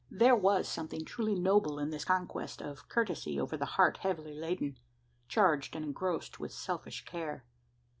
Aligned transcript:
There 0.09 0.35
was 0.35 0.67
something 0.67 1.05
truly 1.05 1.35
noble 1.35 1.77
in 1.77 1.91
this 1.91 2.05
conquest 2.05 2.59
of 2.59 2.89
courtesy 2.89 3.39
over 3.39 3.55
the 3.55 3.65
heart 3.77 3.97
heavily 3.97 4.33
laden 4.33 4.79
charged 5.27 5.75
and 5.75 5.85
engrossed 5.85 6.39
with 6.39 6.51
selfish 6.53 7.05
care. 7.05 7.45